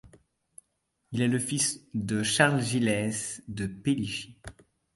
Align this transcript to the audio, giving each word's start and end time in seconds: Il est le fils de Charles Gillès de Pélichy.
Il 1.11 1.21
est 1.21 1.27
le 1.27 1.37
fils 1.37 1.79
de 1.93 2.23
Charles 2.23 2.59
Gillès 2.63 3.43
de 3.47 3.67
Pélichy. 3.67 4.35